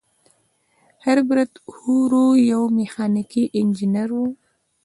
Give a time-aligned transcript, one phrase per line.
[1.05, 2.13] هربرت هوور
[2.51, 4.23] یو میخانیکي انجینر و.